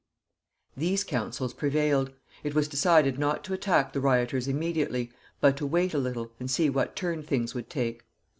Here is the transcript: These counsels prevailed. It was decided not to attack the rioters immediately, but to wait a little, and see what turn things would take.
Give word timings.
These 0.75 1.03
counsels 1.03 1.53
prevailed. 1.53 2.11
It 2.43 2.55
was 2.55 2.67
decided 2.67 3.19
not 3.19 3.43
to 3.43 3.53
attack 3.53 3.93
the 3.93 3.99
rioters 4.01 4.47
immediately, 4.47 5.11
but 5.39 5.55
to 5.57 5.67
wait 5.67 5.93
a 5.93 5.99
little, 5.99 6.31
and 6.39 6.49
see 6.49 6.71
what 6.71 6.95
turn 6.95 7.21
things 7.21 7.53
would 7.53 7.69
take. 7.69 8.03